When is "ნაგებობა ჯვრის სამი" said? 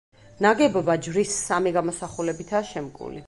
0.45-1.75